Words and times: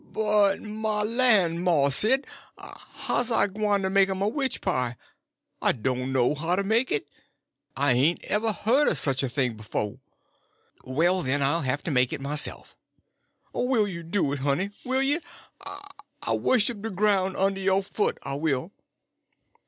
"But 0.13 0.63
my 0.63 1.03
lan', 1.03 1.61
Mars 1.63 1.97
Sid, 1.97 2.25
how's 2.57 3.29
I 3.31 3.45
gwyne 3.45 3.83
to 3.83 3.89
make 3.91 4.09
'm 4.09 4.23
a 4.23 4.27
witch 4.27 4.59
pie? 4.59 4.97
I 5.61 5.73
doan' 5.73 6.11
know 6.11 6.33
how 6.33 6.55
to 6.55 6.63
make 6.63 6.91
it. 6.91 7.07
I 7.77 7.93
hain't 7.93 8.23
ever 8.23 8.51
hearn 8.51 8.87
er 8.87 8.95
sich 8.95 9.21
a 9.21 9.29
thing 9.29 9.53
b'fo'." 9.57 9.99
"Well, 10.83 11.21
then, 11.21 11.43
I'll 11.43 11.61
have 11.61 11.83
to 11.83 11.91
make 11.91 12.11
it 12.11 12.19
myself." 12.19 12.75
"Will 13.53 13.87
you 13.87 14.01
do 14.01 14.33
it, 14.33 14.39
honey?—will 14.39 15.03
you? 15.03 15.21
I'll 16.23 16.39
wusshup 16.39 16.81
de 16.81 16.89
groun' 16.89 17.35
und' 17.35 17.59
yo' 17.59 17.83
foot, 17.83 18.17
I 18.23 18.33
will!" 18.33 18.71